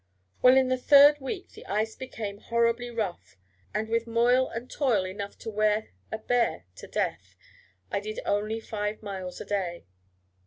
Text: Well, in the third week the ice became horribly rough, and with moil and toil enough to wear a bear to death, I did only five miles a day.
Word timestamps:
Well, 0.41 0.57
in 0.57 0.69
the 0.69 0.79
third 0.79 1.19
week 1.19 1.49
the 1.49 1.63
ice 1.67 1.95
became 1.95 2.39
horribly 2.39 2.89
rough, 2.89 3.37
and 3.71 3.87
with 3.87 4.07
moil 4.07 4.49
and 4.49 4.67
toil 4.67 5.05
enough 5.05 5.37
to 5.37 5.51
wear 5.51 5.89
a 6.11 6.17
bear 6.17 6.65
to 6.77 6.87
death, 6.87 7.35
I 7.91 7.99
did 7.99 8.19
only 8.25 8.59
five 8.59 9.03
miles 9.03 9.39
a 9.39 9.45
day. 9.45 9.85